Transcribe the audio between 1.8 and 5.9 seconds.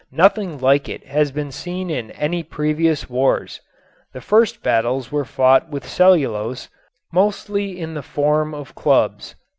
in any previous wars. The first battles were fought with